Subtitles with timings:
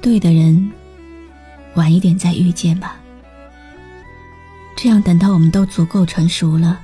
[0.00, 0.70] 对的人，
[1.74, 2.96] 晚一点再遇见吧。
[4.76, 6.80] 这样等到我们都足够成熟了，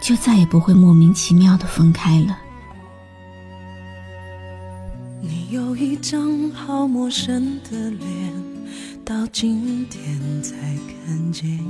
[0.00, 2.38] 就再也不会莫名其妙的分开了。
[5.20, 8.32] 你有一张好陌生的脸，
[9.04, 10.56] 到今天才
[11.06, 11.60] 看见，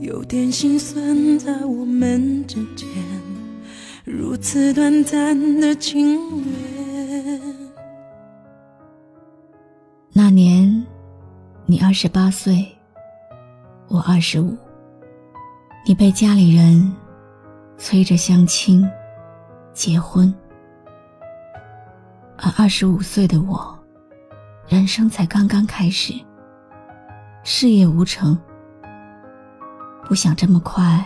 [0.00, 2.88] 有点心酸在我们之间，
[4.04, 6.73] 如此短暂的情缘。
[11.94, 12.66] 十八岁，
[13.86, 14.58] 我二十五。
[15.86, 16.92] 你被家里人
[17.78, 18.84] 催着相亲、
[19.72, 20.34] 结婚，
[22.36, 23.78] 而二十五岁的我，
[24.66, 26.12] 人生才刚刚开始，
[27.44, 28.36] 事业无成，
[30.04, 31.04] 不想这么快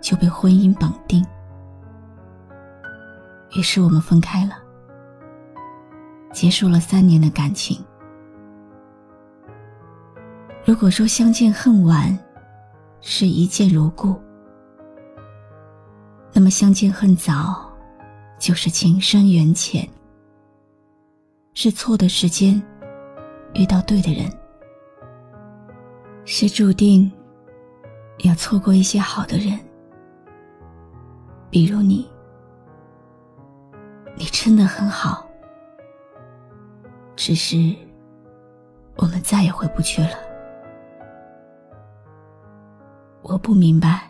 [0.00, 1.24] 就被婚姻绑定，
[3.56, 4.54] 于是我们分开了，
[6.32, 7.78] 结束了三年的感情。
[10.66, 12.18] 如果说相见恨晚，
[13.00, 14.16] 是一见如故，
[16.32, 17.70] 那么相见恨早，
[18.36, 19.88] 就是情深缘浅，
[21.54, 22.60] 是错的时间
[23.54, 24.28] 遇到对的人，
[26.24, 27.08] 是注定
[28.24, 29.56] 要错过一些好的人，
[31.48, 32.10] 比如你，
[34.16, 35.24] 你真的很好，
[37.14, 37.72] 只是
[38.96, 40.25] 我们再也回不去了。
[43.28, 44.08] 我不明白，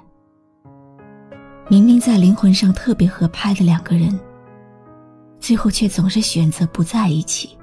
[1.70, 4.20] 明明在灵魂上特别合拍的两个人，
[5.40, 7.56] 最后却总是选择不在一起。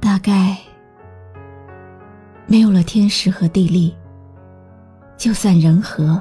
[0.00, 0.58] 大概
[2.48, 3.96] 没有了天时和地利，
[5.16, 6.20] 就算人和，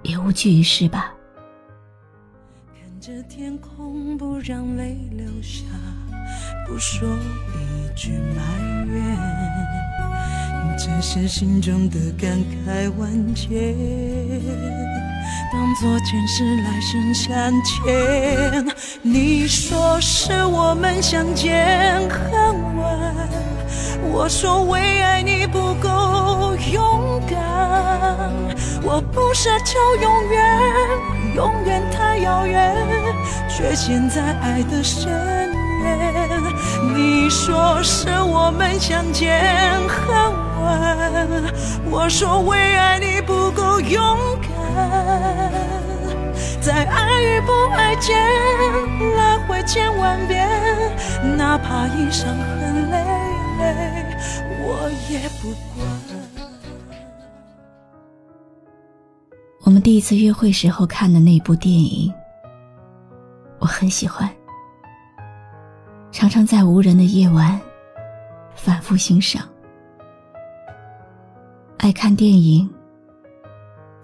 [0.00, 1.12] 也无济于事吧。
[2.72, 5.66] 看着天空，不让泪流下，
[6.66, 9.91] 不说一句埋怨。
[10.82, 13.48] 只是心中的感慨万千，
[15.52, 18.66] 当作前世来生相欠。
[19.00, 23.14] 你说是我们相见恨晚，
[24.10, 27.38] 我说为爱你不够勇敢。
[28.82, 30.58] 我不奢求永远，
[31.36, 32.76] 永远太遥远，
[33.48, 35.08] 却陷在爱的深
[35.84, 36.31] 渊。
[36.94, 39.42] 你说是我们相见
[39.88, 41.52] 恨晚。
[41.90, 45.52] 我说为爱你不够勇敢，
[46.60, 48.16] 在爱与不爱间
[49.16, 50.48] 来回千万遍，
[51.36, 52.98] 哪怕已伤痕累
[53.58, 54.16] 累，
[54.60, 55.86] 我也不管。
[59.64, 62.12] 我们第一次约会时候看的那部电影，
[63.58, 64.28] 我很喜欢，
[66.22, 67.60] 常常在无人的夜晚
[68.54, 69.42] 反复欣赏。
[71.78, 72.72] 爱看电影，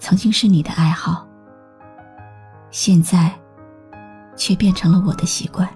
[0.00, 1.24] 曾经是你的爱好，
[2.70, 3.32] 现在
[4.34, 5.68] 却变成了我的习惯。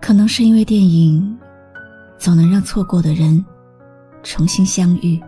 [0.00, 1.38] 可能是因为电影
[2.16, 3.44] 总能让错过的人
[4.22, 5.22] 重新相遇。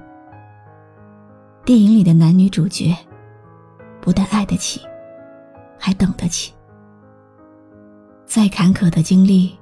[1.63, 2.97] 电影里的男女主角
[4.01, 4.81] 不但爱得起，
[5.79, 6.55] 还等得起，
[8.35, 9.57] 再坎坷的经历，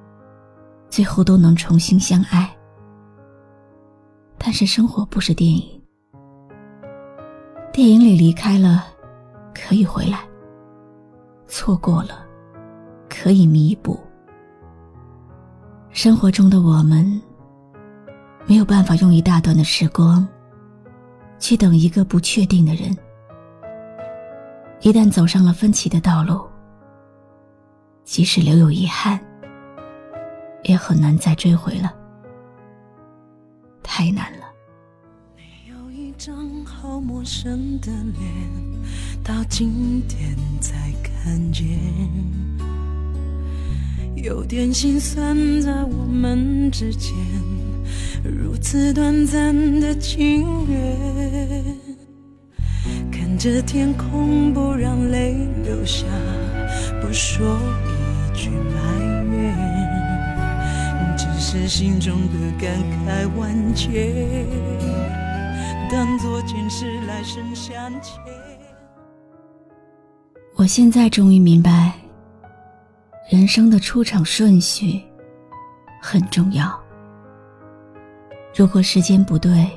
[0.89, 2.51] 最后都能重新相爱。
[4.39, 5.83] 但是生活不是电影，
[7.71, 8.87] 电影里离开了，
[9.55, 10.21] 可以回来；
[11.47, 12.25] 错过了，
[13.11, 14.01] 可以弥补。
[15.91, 17.21] 生活中的我们，
[18.47, 20.27] 没有办法用一大段的时光，
[21.39, 22.97] 去等一个不确定的人。
[24.81, 26.43] 一旦走上了分歧的道路，
[28.05, 29.19] 即使留有遗憾，
[30.65, 31.93] 也很难再追回了。
[33.83, 34.47] 太难了。
[35.37, 38.23] 你有一张好陌生的脸，
[39.25, 41.67] 到今天才看见，
[44.15, 47.15] 有点心酸在我们之间，
[48.25, 51.65] 如此短暂的情缘。
[53.11, 56.05] 看着天空，不让泪流下，
[57.01, 57.52] 不说
[61.83, 63.93] 心中的感慨万千，
[65.91, 68.23] 当作前世来生相欠。
[70.55, 71.93] 我现在终于明白，
[73.29, 75.03] 人生的出场顺序
[76.01, 76.73] 很重要。
[78.55, 79.69] 如果时间不对，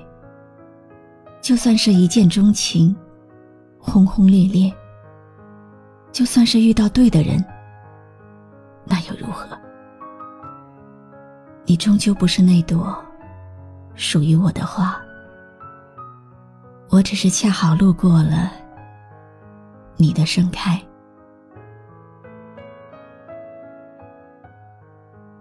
[1.42, 2.96] 就算是一见钟情，
[3.80, 4.72] 轰轰烈烈；
[6.12, 7.44] 就算是遇到对的人，
[8.86, 9.15] 那又？
[11.66, 12.96] 你终究不是那朵
[13.96, 14.96] 属于我的花，
[16.90, 18.52] 我只是恰好路过了
[19.98, 20.80] 你的盛开。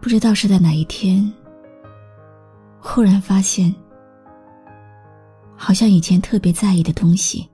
[0.01, 1.31] 不知道是在哪一天。
[2.81, 3.75] 忽然发现，
[5.57, 7.49] 好像以前特别在意的东西，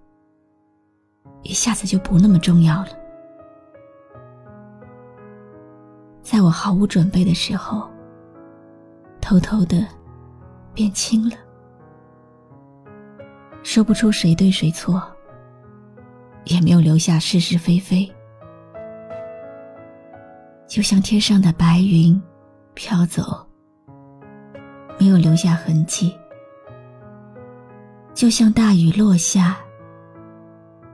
[1.43, 2.89] 一下子就不那么重要了。
[6.23, 7.90] 在我毫无准备的时候，
[9.31, 9.87] 偷偷的
[10.75, 11.37] 变轻了。
[13.63, 15.01] 说不出谁对谁错，
[16.47, 18.13] 也没有留下是是非非，
[20.67, 22.21] 就像天上的白云
[22.75, 23.47] 飘走。
[24.99, 26.13] 没有留下痕迹，
[28.13, 29.57] 就像大雨落下，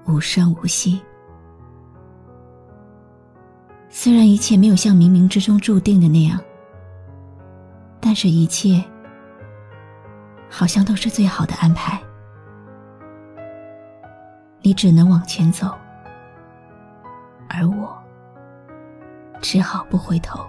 [0.07, 1.01] 无声无息。
[3.89, 6.39] 虽然一切没有像冥冥之中注定的那样，
[8.19, 8.83] 这一切
[10.51, 12.01] 好像都是最好的安排。
[14.63, 15.67] 你只能往前走，
[17.47, 17.95] 而我
[19.43, 20.41] 只好不回头。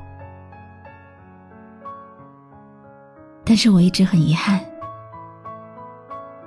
[3.43, 4.61] 但是我一直很遗憾，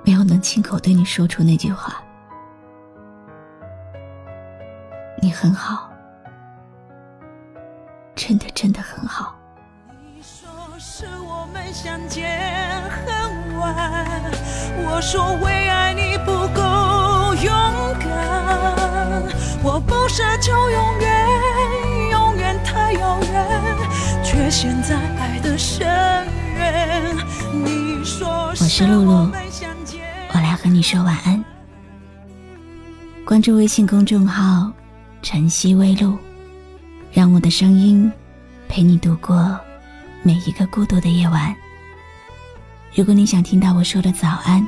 [0.03, 2.01] 没有能亲口对你说出那句话。
[5.21, 5.87] 你很好，
[8.15, 9.35] 真的真的很好。
[10.93, 12.29] 是我们相见
[12.89, 14.29] 恨晚，
[14.83, 17.49] 我说为爱你不够勇
[17.97, 19.23] 敢，
[19.63, 23.47] 我不奢求永远，永远太遥远，
[24.21, 25.87] 却陷在爱的深。
[28.19, 29.31] 我是露露，
[30.33, 31.41] 我来和你说晚安。
[33.23, 34.69] 关注微信公众号
[35.23, 36.17] “晨曦微露”，
[37.13, 38.11] 让我的声音
[38.67, 39.57] 陪你度过
[40.23, 41.55] 每一个孤独的夜晚。
[42.93, 44.65] 如果你想听到我说的早安，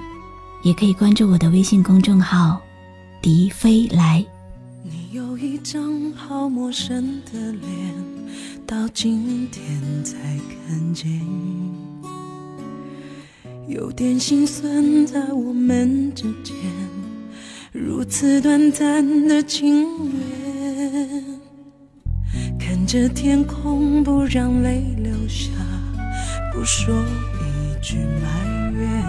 [0.63, 2.61] 也可以关注我的微信公众号
[3.21, 4.25] “迪飞来”。
[4.83, 7.93] 你有一张好陌生的脸，
[8.65, 10.17] 到今天才
[10.67, 11.21] 看见。
[13.67, 16.55] 有点心酸，在我们之间
[17.71, 21.23] 如此短暂的情缘。
[22.59, 25.51] 看着天空，不让泪流留下，
[26.51, 28.27] 不说一句埋
[28.73, 29.01] 怨，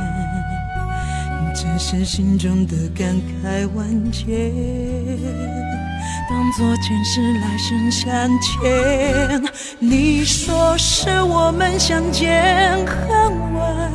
[1.52, 4.25] 只是心中的感慨万千，
[6.31, 9.43] 当作前世来生相欠。
[9.81, 13.90] 你说是我们相见恨晚。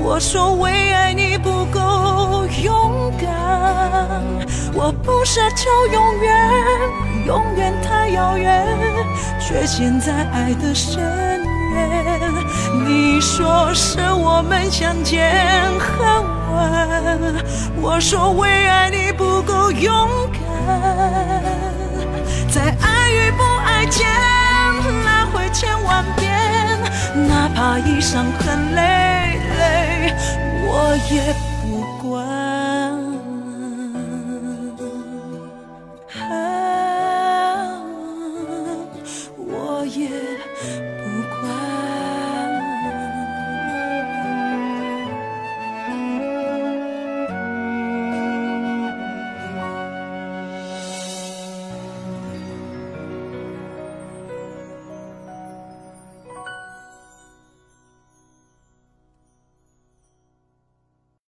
[0.00, 3.28] 我说为爱你不够勇敢，
[4.72, 6.50] 我不奢求永远，
[7.26, 8.66] 永远太遥远，
[9.40, 11.00] 却陷在爱的深
[11.72, 12.32] 渊。
[12.86, 15.32] 你说是我们相见
[15.78, 15.98] 恨
[16.52, 17.34] 晚，
[17.80, 20.40] 我说为爱你不够勇敢，
[22.50, 24.06] 在爱与不爱间
[25.04, 26.36] 来回千万遍，
[27.28, 30.14] 哪怕已伤痕累累。
[30.66, 31.57] 我也。